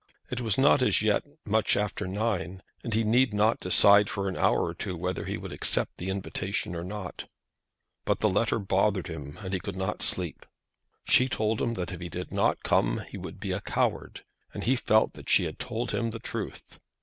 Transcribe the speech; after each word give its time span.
It 0.31 0.41
was 0.41 0.57
not 0.57 0.81
as 0.81 1.03
yet 1.03 1.23
much 1.45 1.77
after 1.77 2.07
nine, 2.07 2.63
and 2.83 2.91
he 2.95 3.03
need 3.03 3.35
not 3.35 3.59
decide 3.59 4.09
for 4.09 4.27
an 4.27 4.35
hour 4.35 4.63
or 4.63 4.73
two 4.73 4.97
whether 4.97 5.25
he 5.25 5.37
would 5.37 5.51
accept 5.53 5.97
the 5.97 6.09
invitation 6.09 6.75
or 6.75 6.83
not. 6.83 7.25
But 8.03 8.19
the 8.19 8.27
letter 8.27 8.57
bothered 8.57 9.05
him 9.05 9.37
and 9.43 9.53
he 9.53 9.59
could 9.59 9.75
not 9.75 10.01
sleep. 10.01 10.47
She 11.03 11.29
told 11.29 11.61
him 11.61 11.75
that 11.75 11.91
if 11.91 11.99
he 12.01 12.09
did 12.09 12.31
not 12.31 12.63
come 12.63 13.01
he 13.11 13.17
would 13.19 13.39
be 13.39 13.51
a 13.51 13.61
coward, 13.61 14.23
and 14.55 14.63
he 14.63 14.75
felt 14.75 15.13
that 15.13 15.29
she 15.29 15.43
had 15.43 15.59
told 15.59 15.91
him 15.91 16.09
the 16.09 16.17
truth. 16.17 16.79